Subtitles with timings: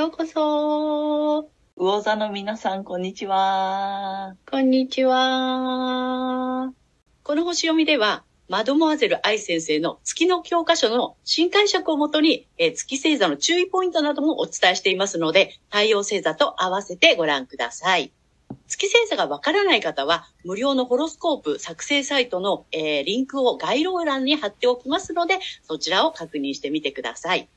[0.00, 6.72] ようこそ魚座の皆さんこんにちはこんにちは
[7.22, 18.10] この星読みではマドモアゼル愛先生の月の教科書の新解釈をもとに、えー月星座の注意ポイントなどもお伝えしていますので、太陽星座と合わせてご覧ください。
[18.68, 27.50] 月星座がわからない方は、無料のホロスコープ作成サイトの、えーリンクを概要欄に貼っておきますので、そちらを確認してみてください。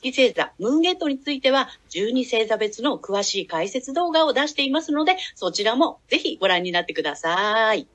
[0.00, 7.88] 月星座、ムーンゲートについては、12星座別の詳しい解説動画を出していますので、そちらもぜひご覧になってください。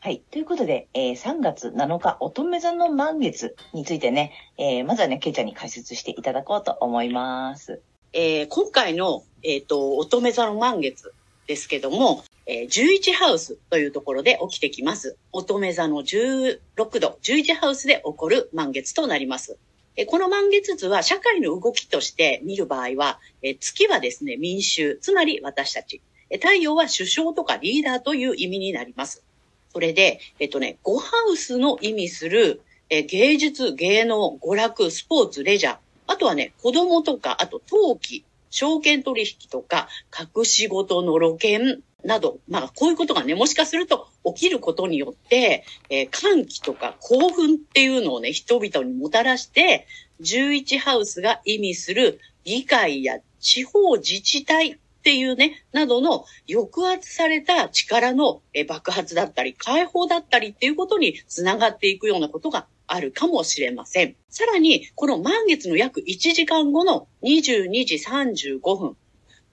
[0.00, 0.22] はい。
[0.30, 7.80] ということで、えー3月7日乙女座の満月についてね、えーまずはね、ケイちゃんに解説していただこうと思います。
[8.12, 11.12] えー今回の、えっ、と、乙女座の満月
[11.48, 15.16] ですけども、えー11ハウスというところで起きてきます。
[15.32, 16.60] 乙女座の16
[17.00, 19.58] 度、11ハウスで起こる満月となります。
[20.00, 26.00] えこの満月図は社会の動きとして見る場合は、え月はですね、民衆、つまり私たち。
[26.34, 29.24] 太陽は首相とかリーダーという意味になります。
[29.72, 35.76] それで、えっとね、5ハウスの意味する、え芸術、芸能、娯楽、スポーツ、レジャー、
[36.06, 49.86] あとはね、子供とか、あと陶器、証券取引とか、隠し事の露見など、まあ、こういうことがね、もしかすると起きることによって、えー歓喜とか興奮っていうのをね、人々にもたらして、
[50.20, 64.16] 11ハウスが意味する議会や地方自治体っていうね、などの抑圧された力の爆発だったり、解放だったりっていうことにつながっていくようなことがあるかもしれません。
[64.28, 68.96] さらに、この満月の約1時間後の22時35分、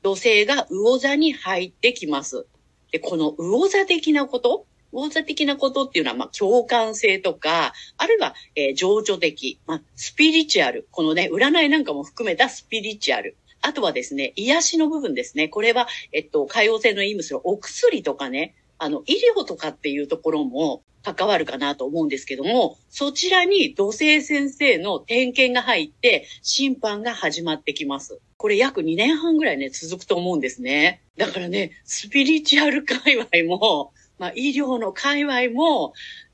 [0.06, 2.46] 女性が魚座に入ってきます。
[2.92, 10.88] で、この魚座的なこと、魚座的なことっていうのは、まあ、共感性とか、あるいは、えー情緒的、まあ、スピリチュアル。
[10.92, 13.36] このね、占いなんかも含めたスピリチュアル。
[13.62, 15.48] あとはですね、癒しの部分ですね。
[15.48, 28.20] これは、えっと、海洋性の意味するお薬とかね、あの、医療とかっていうところも関わるかなと思うんですけども、そちらに土星先生の点検が入って、審判が始まってきます。
[28.38, 31.02] これ約2年半ぐらいね、続くと思うんですね。
[31.18, 35.94] だからね、スピリチュアル界隈も、まあ、医療の界隈も、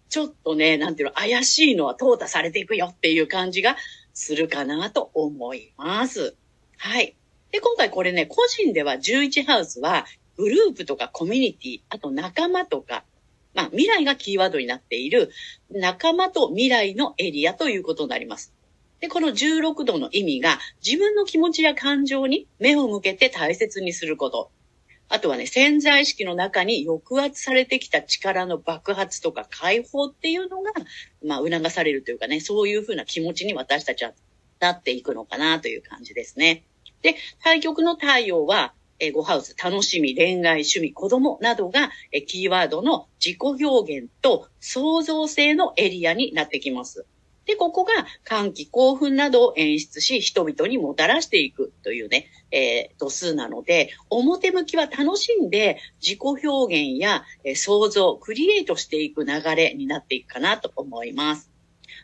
[0.10, 3.78] ちょっとね、なんていうの、怪しいのは淘汰されていくよっていう感じが
[4.14, 6.36] するかなと思います。
[6.78, 7.16] はい。
[7.52, 10.06] で、今回これね、個人では11ハウスは、
[10.42, 13.04] グループとかコミュニティ、あと仲間とか、
[13.54, 15.30] まあ、未来がキーワードになっている
[15.70, 18.52] 仲間と未来のエリアということになります。
[19.02, 24.50] で、この16度の意味が自分の気持ちや感情に目を向けて大切にすること。
[25.10, 30.72] あとはね、潜在意識の中に抑圧されてきた力の爆発とか解放っていうのが、
[31.24, 34.14] まあ、促されるというかね、そういうふうな気持ちに私たちは
[34.60, 36.64] なっていくのかなという感じですね。
[37.02, 47.06] で、対極の太陽は、えー、5ハウス、楽しみ、恋愛、趣味、子供などが、えキーワードの自己表現と創造性のエリアになってきます。
[47.46, 47.92] で、ここが
[48.24, 61.50] 歓喜、興奮などを演出し、人々にもたらしていくというね、えー度数なので、表向きは楽しんで自己表現や、えー創造、クリエイトしていく流れになっていくかなと思います。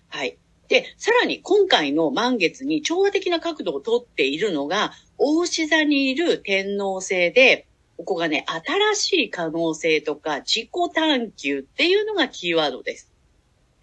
[0.09, 0.39] はい。
[0.67, 7.67] で、さらに今回の満月に調和的な角度をとっているのが、大志座にいる天皇星で、
[7.97, 13.11] ここがね、新しい可能性とか自己探求っていうのがキーワードです。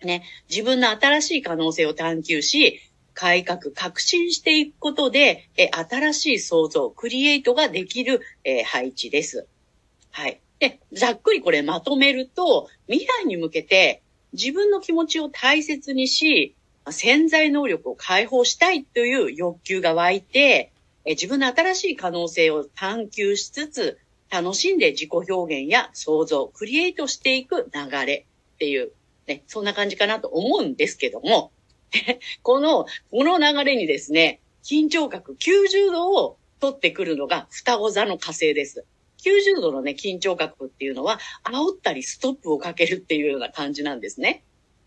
[0.03, 2.81] ね、自分の新しい可能性を探求し、
[3.15, 9.47] 改革、革新していくことで、え新しい創造、クリエイトができる、え配置です。
[10.11, 10.41] はい。
[10.59, 14.03] で、ざっくりこれまとめると、未来に向けて
[14.33, 16.55] 自分の気持ちを大切にし、
[16.91, 20.73] 潜在能力を解放したいという欲求が湧いて、
[21.07, 23.99] 自分の新しい可能性を探求しつつ、
[24.31, 28.93] 楽しんで自己表現や創造、クリエイトしていく流れっていう、
[29.27, 31.53] ね、そんな感じかなと思うんですけども、
[32.43, 38.85] この、この流れにですね、緊張角90度を取ってくるのが双子座の火星です。
[39.23, 44.45] 90度のね、緊張角っていうのは、煽ったりストップをかけるっていうような感じなんですね。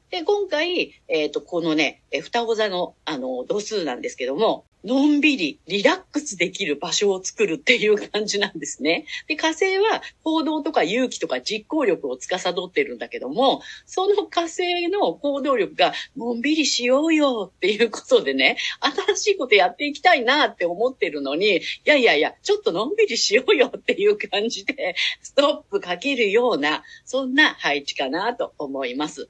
[0.10, 9.06] で、今回、えっ、と、このね、双子座の、あの、度数なんですけども、のんびり、リラックスできる場所を作るっていう感じなんですね。
[9.28, 18.58] で、火星は行動とか勇気とか実行力を司ってるんだけども、その火星の行動力が、のんびりしようよっていうことでね、
[19.08, 29.28] 新しいことやっていきたいなって思ってるのに、いやいやいや、ちょっとのんびりしようよっていう感じで、ストップかけるような、そんな配置かなと思います。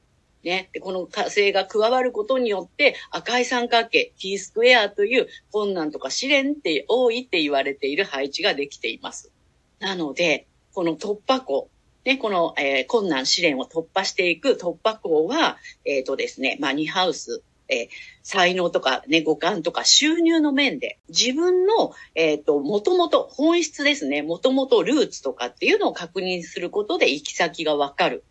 [0.47, 0.69] ね。
[0.71, 9.31] で、この火星が加わることによって赤い三角形 T スクエアという困難とか試練って多いって言われている配置ができています。
[9.79, 11.69] なので、この突破口、
[12.05, 17.87] ね、この、えー、困難試練を突破していく突破口は、えっ、ー、とですね、まあ、2ハウス、えー、
[18.23, 28.23] 才能とかね、五感とか収入の面で、自分の、えっ、ー、と、もともと、本質ですね、もともとルーツとかっていうのを確認することで行き先がわかる。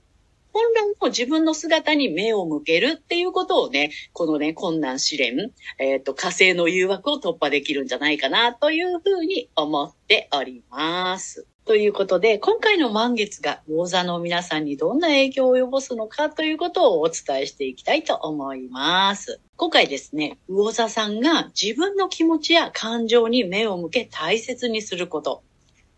[0.56, 11.46] 本来の自分の姿に目を向けるっていうことをね、このね、困難試練、えっ、ー、と、火星の誘惑を突破できるんじゃないかなというふうに思っております。
[11.66, 19.42] ということで、今回の満月が魚座の皆さんにどんな影響を及ぼすのかということをお伝えしていきたいと思います。
[19.56, 25.42] 今回ですね、魚座さんが自分の気持ちや感情に目を向け大切にすること。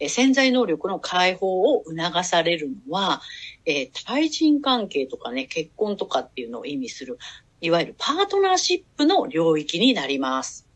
[0.00, 3.20] え潜在能力の解放を促されるのは、
[3.64, 7.18] えー、対人関係とかね、結婚とかっていうのを意味する、
[7.60, 10.66] いわゆるパートナーシップの領域になります。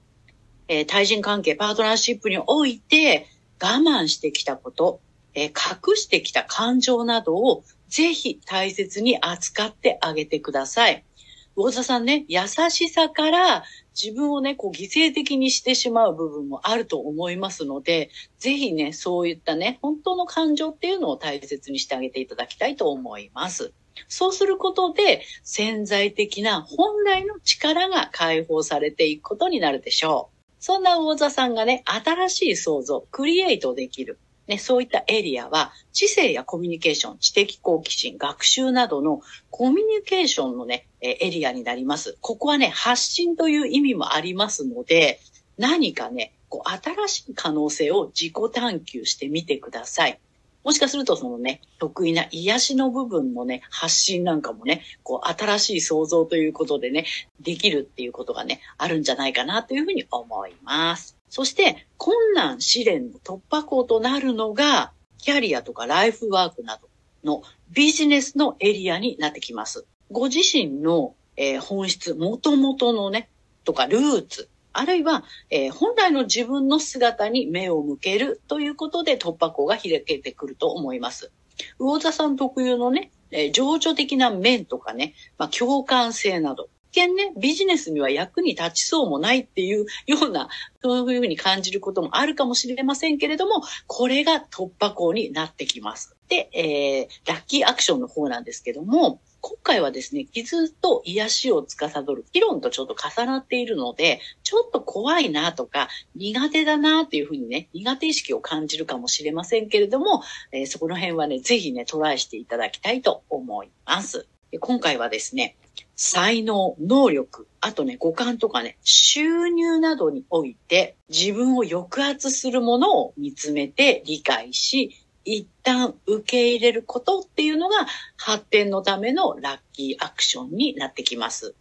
[0.69, 3.27] えー、対人関係、パートナーシップにおいて
[3.61, 5.01] 我慢してきたこと、
[5.35, 11.05] えー、隠してきた感情などをぜひ大切に扱ってあげてください。
[11.54, 12.40] 魚座さんね、優
[12.70, 13.64] しさから
[14.00, 23.72] 自分をね、こう犠牲的にしてしまう部分もあると思いますので、ぜひね、そういったね、本当の感情っていうのを大切にしてあげていただきたいと思います。
[24.08, 30.37] そうすることで、潜在的な本来の力が解放されていくことになるでしょう。
[30.58, 34.19] そんな魚座さんがね、新しい創造、クリエイトできる。
[34.49, 42.17] ね、そういったエリアは、知性やコミュニケーション、知的好奇心、学習などのコミュニケーションのね、エリアになります。
[42.21, 45.21] ここはね、発信という意味もありますので、
[45.59, 50.21] 何かね、こう新しい可能性を自己探求してみてください。
[50.65, 57.06] もしかするとそのね、得意な癒しの部分のね、発信なんかもね、こう新しい創造ということでね、
[57.41, 61.22] できるっていうことがね、あるんじゃないかなというふうに思います。
[61.32, 66.90] そして、困難試練の突破口となるのが、キャリアとかライフワークなど
[67.25, 69.87] のビジネスのエリアになってきます。
[70.11, 73.31] ご自身の、えー、本質、元々のね、
[73.64, 81.32] とかルーツ、あるいは、えー、本来の自分の姿に目を向けるということで突破口が開けてくると思います。
[81.78, 90.49] 魚座さん特有のね、えー、情緒的な面とかね、まあ、共感性など、見ね、ビジネスには役に立ちそうもないっていうような、
[90.83, 96.15] そういうふうに感じることもあるかもしれませんけれども、これが突破口になってきます。
[96.29, 110.23] で、えー、ラッキーアクションの方なんですけども、今回はですね、傷と癒しを司る議論とちょっと重なっているので、ちょっと怖いなとか、苦手だなっていうふうにね、苦手意識を感じるかもしれませんけれども、
[110.53, 114.29] えー、そこの辺はね、ぜひね、トライしていただきたいと思います。
[114.61, 115.56] 今回はですね、
[115.97, 127.87] 才能、能力、あとね、五感とかね、収入などにおいて自分を抑圧するものを見つめて理解し、一旦受け入れることっていうのが
[128.17, 131.55] 発展のためのラッキーアクションになってきます。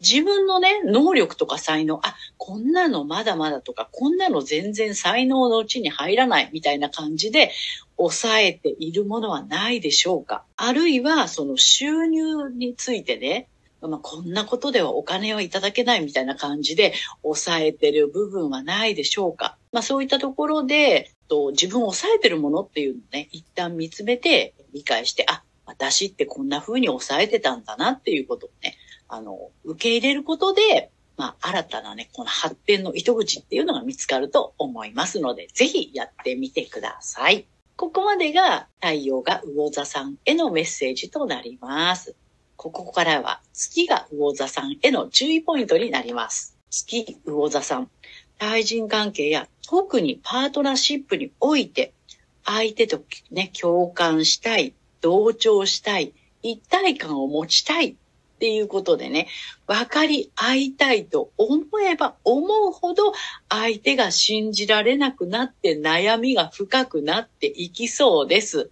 [0.00, 7.52] 自分のね、能力とか才能、あ、こんなのまだまだとか、こんなの全然才能のうちに入らないみたいな感じで、
[7.96, 13.48] 抑えているものはないでしょうかあるいは、その収入についてね、
[13.88, 28.76] まあ、こんなことではお金はいただけないみたいな感じで抑えてる部分はないでしょうかまあそういったところで、と自分を抑えてるものっていうのをね、一旦見つめて理解して、あ、私ってこんな風に抑えてたんだなっていうことをね、
[29.08, 37.46] あの、受け入れることで、まあ、新たなね、この発展の糸口っていうのが見つかると思いますので、ぜひやってみてください。
[37.76, 42.14] ここまでが太陽が魚座さんへのメッセージとなります。
[42.62, 46.56] ここからは月が魚座さんへの注意ポイントになります。
[46.70, 47.90] 月魚座さん。
[48.38, 51.92] 対人関係や特にパートナーシップにおいて
[52.44, 53.02] 相手と
[53.32, 57.94] ね、共感したい、同調したい、一体感を持ちたいっ
[58.38, 59.26] ていうことでね、
[59.66, 63.12] 分かり合いたいと思えば思うほど
[63.48, 68.70] 相手が信じられなくなって悩みが深くなっていきそうです。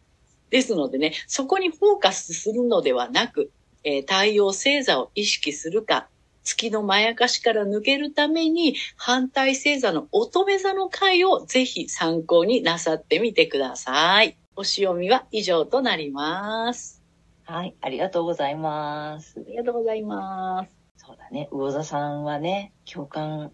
[0.51, 3.51] ですのでね、そこにフォーカスするのではなく、
[3.85, 6.09] えー太陽星座を意識するか、
[6.43, 14.37] 月のまやかしから抜けるために、反対星座の乙女座の回をぜひ参考になさってみてください。
[14.57, 17.03] 星読みは以上となります。
[17.45, 19.43] はい、ありがとうございますあ。
[19.49, 20.77] りがとうございます。
[20.97, 23.53] そうだね、魚座さんはね、共感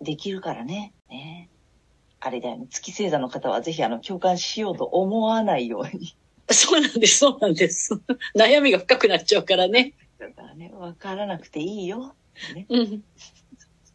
[0.00, 0.92] できるからね。
[1.08, 1.50] ね。
[2.20, 6.16] あれだよね、月星座の方はぜひあの、共感しようと思わないように。
[6.50, 7.94] そうなんです、そうなんです。
[8.36, 9.94] 悩みが深くなっちゃうからね。
[10.18, 12.14] だからね、わからなくていいよ。
[12.54, 13.04] ね、うん。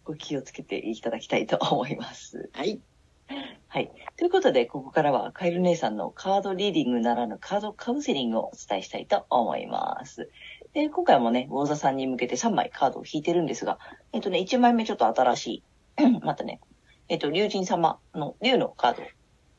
[0.03, 2.49] ご気をつけていただきたいと思います。
[2.53, 2.79] はい。
[3.67, 3.91] はい。
[4.17, 10.29] ということで、ここからはカエル姉さんのカードリーディングならぬカードカウンセリングをお伝えしたいと思います。
[10.73, 13.79] で、今回もね、魚座さんに向けて3枚カードを引いてるんですが、
[14.11, 15.63] えっとね、1枚目ちょっと新し
[15.97, 16.59] い、 またね、
[17.07, 19.03] えっと、竜神様の竜のカード、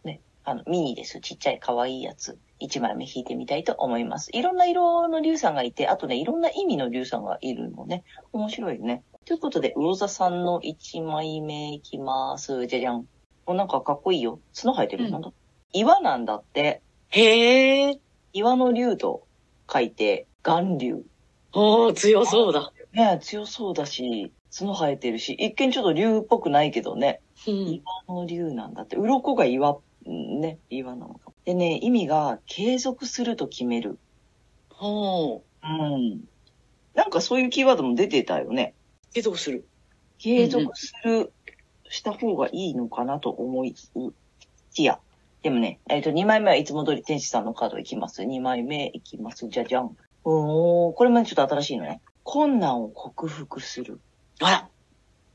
[0.04, 1.20] ね、あの、ミニです。
[1.20, 2.38] ちっちゃい可愛いやつ。
[2.64, 4.30] 1枚目引いてみたいと思います。
[4.32, 8.04] いろんな色の竜さんがいて、あとね、いろんな意味の竜さんがいるのね。
[8.32, 9.02] 面白いよね。
[9.24, 12.66] ということで、魚座さんの1枚目いきます。
[12.66, 13.06] じゃじゃん。
[13.46, 14.40] お、なんかかっこいいよ。
[14.54, 15.06] 角生えてる？
[15.06, 15.32] うんなんだ？
[15.72, 16.82] 岩なんだって。
[17.08, 18.00] へえ。
[18.32, 19.26] 岩の竜と
[19.72, 21.04] 書いて、岩竜。
[21.52, 22.72] おー、強そうだ。
[22.92, 27.20] ね強そうだし、角生えてるし、一見ちょっと竜っぽくないけどね。
[27.46, 27.54] うん。
[27.54, 28.96] 岩の竜なんだって。
[28.96, 31.32] 鱗が岩、んね、岩なのか。
[31.44, 33.98] でね、意味が継続すると決める。
[34.70, 35.66] ほう。
[35.66, 36.24] うん。
[36.94, 38.74] なんかそういうキーワードも出てたよね。
[39.12, 39.66] 継続する。
[40.18, 41.32] 継続する、
[41.88, 43.74] した方がいいのかなと思い
[44.72, 44.98] きや。
[45.42, 48.22] でもね、えっ、と、2枚目はいつも通り天使さんのカードいきます。
[48.22, 49.48] 2枚目いきます。
[49.48, 49.96] じゃじゃん。
[50.24, 52.00] おー、これもねちょっと新しいのね。
[52.22, 54.00] 困難を克服する
[54.40, 54.56] あら。
[54.58, 54.68] っ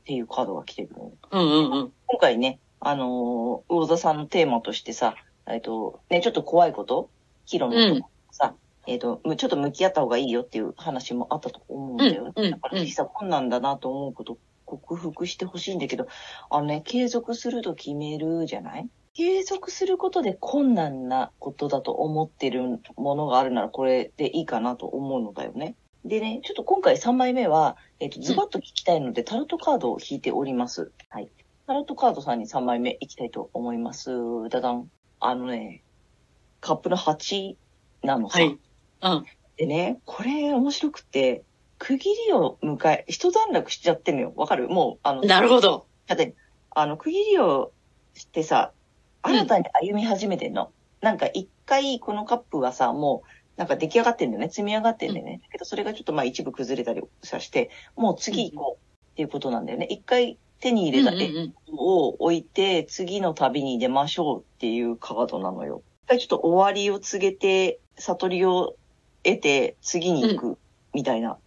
[0.04, 1.12] ていうカードが来てるの。
[1.30, 1.92] うんうんうん。
[2.06, 5.14] 今回ね、あのー、魚座さんのテーマとしてさ、
[5.52, 7.10] えっ、と、ね、ちょっと怖いこと？
[7.46, 8.54] ヒロのとかさ、
[8.86, 12.32] えっ、と、むちょっと向き合った方がいいよっていう話もあったと思うんだよ。
[12.34, 16.06] うんうんだから、実際困難だなと思うこと克服してほしいんだけど、
[16.50, 18.88] あのね、継続すると決めるじゃない？
[19.14, 25.74] 継続することで困難なことだと思ってるものがあるならこれでいいかなと思うのだよね。
[26.04, 30.92] でね、ちょっと今回3枚目は、えっ、と、ズバッと聞きたいので、タロットカードを引いております。
[31.10, 31.28] はい。
[31.66, 34.10] タロットカードさんに3枚目いきたいと思います。
[34.48, 34.90] ダダン。
[35.20, 35.82] あのね、
[36.60, 37.54] カップの8
[38.02, 38.38] なのさ。
[38.40, 38.58] はい。
[39.02, 39.24] うん。
[39.56, 41.42] でね、これ面白くて、
[41.78, 44.32] 区切りを迎え、一段落しちゃってんのよ。
[44.36, 44.68] わかる？
[44.68, 45.86] もう、あの、なるほど。
[46.06, 46.34] だって、
[46.70, 47.72] あの、区切りを
[48.14, 48.80] してさ、うん
[49.22, 50.72] 新たに歩み始めてんの。
[51.02, 54.48] なんか一回このカップはさ、もう、なんか出来上がってんだよね。
[54.48, 55.40] 積み上がってんだよね。
[55.42, 59.84] だけどそれがちょっとまあ一部崩れたりさして、もう次行こうっていうことなんだよね。
[59.90, 65.82] 一回手に入れた絵うんうんうんを置いて、次の旅に出ましょうっていうカードなのよ。
[66.08, 68.74] ちょっと終わりを告げて、悟りを
[69.22, 70.58] 得て、次に行く
[70.92, 71.38] みたいな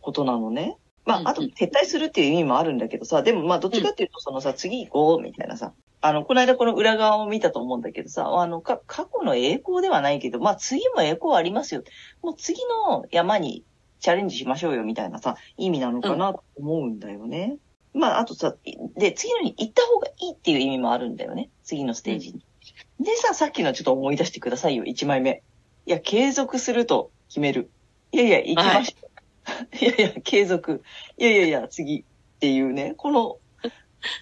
[0.00, 0.78] ことなのね。
[1.04, 11.82] まうんうんあ、あと、撤退するっていう意味もあるんだけどさ、でもまあ、どっちかっていうと、そのさ、次行こうみたいなさ、あの、この間この裏側を見たと思うんだけどさ、あの、か、過去の栄光ではないけど、まあ、次も栄光ありますよ。
[12.22, 13.64] もう次の山に
[14.00, 17.56] チャレンジしましょうよみたいなさ、意味なのかなと思うんだよね。
[17.94, 18.54] まあ、あとさ、
[18.96, 21.50] で、次のに行った方がいいっていう意味もあるんだよね。
[21.64, 22.44] 次のステージに。
[23.00, 25.42] でさ、さっきのちょっと思い出してくださいよ、1枚目。
[25.86, 27.70] いや、継続すると決める。
[28.12, 29.84] いやいや、行きましょう。
[29.84, 30.82] い、 やいや、継続。
[31.16, 32.04] いやいやいや、次っ
[32.40, 33.70] ていうね、この、め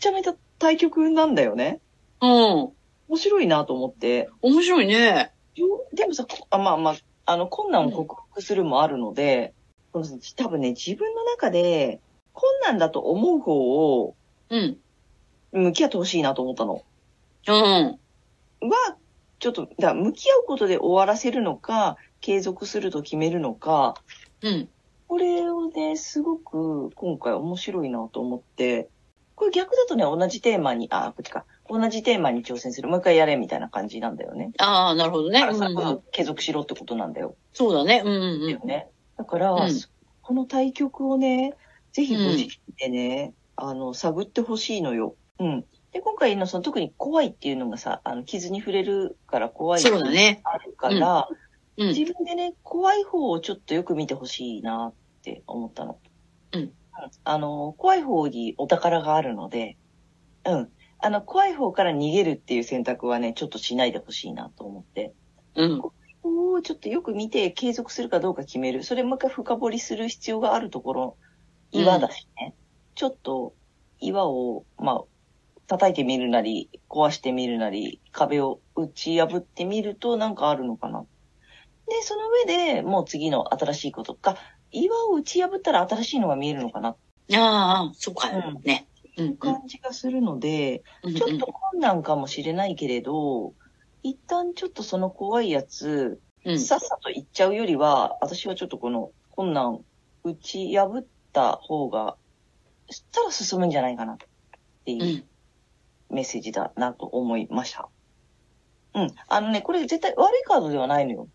[0.01, 1.81] ちゃめちゃ対局なんだよね。
[2.21, 2.73] うん。
[3.09, 4.29] 面白いなと思って。
[4.43, 5.33] 面白いね。
[5.55, 9.55] よでもさ、こあまあまあ、あの、困難を克服するもあるので、
[9.93, 10.07] この
[10.37, 12.01] 多分ね、自分の中で
[12.37, 14.15] 困難だと思う方を
[14.51, 14.77] うん。
[15.53, 16.83] 向き合ってほしいなと思ったの。
[17.49, 17.55] うん。
[18.69, 18.97] は、
[19.39, 23.95] ちょっと、だから向き合うことで終わらせるのか、継続すると決めるのか、
[24.43, 24.69] うん。
[25.09, 28.89] これをね、すごく今回面白いなと思って、
[29.35, 31.45] これ逆だとね、同じテーマに、あ、こっちか。
[31.69, 32.89] 同じテーマに挑戦する。
[32.89, 34.53] もう一回やれみたいな感じなんだよね。
[34.59, 35.41] ああ、なるほどね。
[35.41, 37.35] だからさ、うんうん、継続しろってことなんだよ。
[37.53, 38.03] そうだね。
[38.05, 38.61] うんうんうんだよ。
[38.65, 38.89] ね。
[39.17, 39.71] だから、うん
[40.27, 41.55] この対局をね、
[41.97, 45.17] ぜひご自身でね、あの、探ってほしいのよ。
[45.39, 45.65] うん。
[45.93, 50.43] で、今回のその特に怖いっていうのがさ、あの、傷に触れるから怖いそうだね。
[50.45, 51.27] あるから、
[51.79, 51.89] うん。
[51.89, 55.99] 自分でね、怖い方をちょっとよく見てほしいなって思ったの。
[56.53, 56.73] うん。
[57.25, 59.79] あの、怖い方にお宝があるので、
[60.45, 60.69] うん。
[60.99, 65.15] あの、怖い方から逃げるっていう選択はね、ちょっとしないでほしいなと思って。
[65.55, 65.81] うん。
[66.25, 68.83] をちょっとよく見て継続するかどうか決める。
[68.83, 71.17] それもう一回深掘りする必要があるところ、
[71.73, 72.55] 岩だしね。
[72.95, 73.55] ちょっと
[74.01, 75.05] 岩を、まあ、
[75.67, 81.05] 叩いてみるなり、壊してみるなり、壁を打ち破ってみるとなんかあるのかな。
[81.89, 84.37] で、その上でもう次の新しいことか、
[84.71, 88.87] 岩を打ち破ったら新しいのが見えるのかなああ、そうか、うんね。
[89.39, 93.55] 感じがするので、うんちょっと困難かもしれないけれど、
[94.03, 99.81] 一旦ちょっとその怖いやつ、うんさっさと行っちゃうよりは、私はちょっとこの困難
[100.23, 102.17] 打ち破った方が、
[102.89, 104.17] したら進むんじゃないかなっ
[104.87, 105.25] ていううん
[106.09, 107.89] メッセージだなと思いました。
[108.95, 109.11] うん。
[109.29, 111.29] あのね、これ絶対悪いカードではないのよ。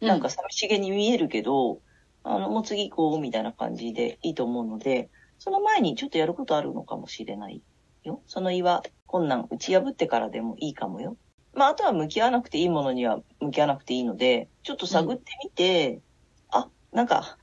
[0.00, 1.80] なんか寂しげに見えるけど、
[2.22, 7.60] あの、もう次行こうみたいな感じでいいと思うので、その前にちょっとやることあるのかもしれない
[8.04, 8.22] よ。
[8.26, 11.16] その岩、困難打ち破ってからでもいいかもよ。
[11.54, 16.00] まあ、あとは向き合わなくていいものには向き合わなくていいので、ちょっと探ってみて、
[16.50, 17.38] あ、なんか、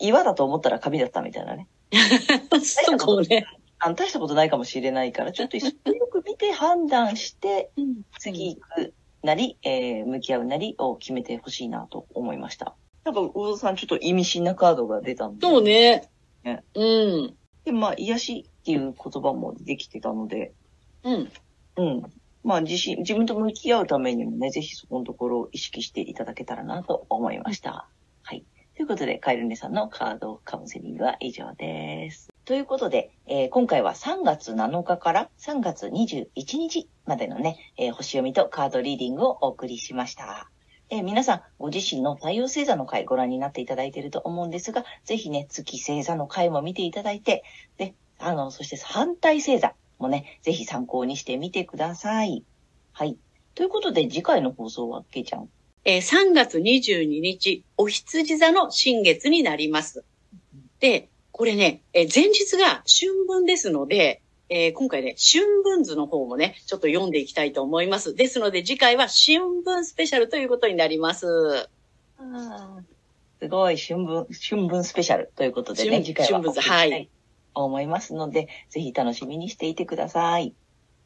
[0.00, 1.68] 岩だと思ったら紙だったみたいなね。
[2.62, 3.46] そうかもね。
[3.78, 5.62] あの、大したことないかもしれないから、ちょっとよ
[6.10, 12.74] く見て判断して、うん次行くなり、えー、向き合うなりを決めてほしいなと思いました。
[13.04, 15.46] なんか、魚田さん、ちょっと意味深なカードが出たんで。
[15.46, 16.08] そうね。
[16.44, 16.84] ねう
[17.28, 17.36] ん。
[17.64, 20.52] で、まあ、癒しっていう言葉もできてたので、
[21.04, 21.32] うん。
[21.76, 22.02] うん。
[22.44, 27.88] まあ、自信、自分と向き合うためにもね、ぜひそこのところを意識していただけたらなと思いました。
[28.78, 32.28] ということで、カエルネさんのカードカウンセリングは以上です。
[32.44, 40.48] ということで、えー今回は3月7日から3月21日までのね、えー星読みとカードリーディングをお送りしました。
[40.90, 47.42] えー皆さん、ご自身の太陽星座の回ご覧になっていただいていると思うんですが、ぜひね、月星座の回も見ていただいて、
[47.78, 52.44] で、あの、そして反対星座もね、ぜひ参考にしてみてください。
[52.92, 53.18] はい。
[53.56, 55.48] ということで、次回の放送は、けいちゃん。
[55.84, 60.04] えー3月22日、お羊座の新月になります。
[60.80, 68.14] で、これね、えー前日が春分ですので、えー今回ね、春分図の方もね、ちょっと読んでいきたいと思います。
[68.14, 71.68] ですので、次回は春分スペシャルということになります。
[73.40, 77.08] すごい、春分、春分スペシャルということでね、春次回は春分図はい
[77.54, 80.54] 思いますので、ぜひ楽しみにしていてください。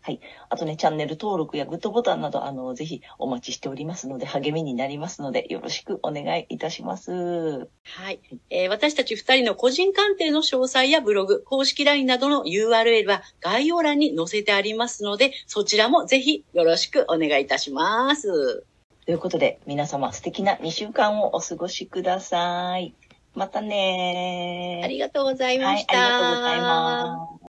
[0.04, 0.20] はい。
[0.48, 7.12] あとね、チャンネル登録やグッドボタンなど、あの、ぜひお待ちしておりますので、励みになりますので、よろしくお願いいたします。
[7.12, 8.20] はい。
[8.50, 18.64] えー私たち二人の個人鑑定の詳細やブログ、公式 LINE などの URL は概要欄に載せてありますので、そちらもぜひよろしくお願いいたします。
[19.06, 22.94] ということで、皆様素敵な2週間をお過ごしください。
[23.34, 24.84] またねー。
[24.84, 25.92] ありがとうございまはい、した。
[25.92, 27.32] ありがとうございます。